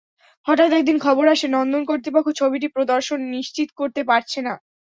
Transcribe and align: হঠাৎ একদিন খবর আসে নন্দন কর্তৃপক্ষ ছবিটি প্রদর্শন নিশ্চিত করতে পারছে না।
হঠাৎ 0.47 0.69
একদিন 0.73 0.97
খবর 1.05 1.25
আসে 1.33 1.47
নন্দন 1.49 1.83
কর্তৃপক্ষ 1.89 2.27
ছবিটি 2.39 2.67
প্রদর্শন 2.69 3.19
নিশ্চিত 3.35 3.69
করতে 3.79 4.01
পারছে 4.09 4.39
না। 4.41 4.53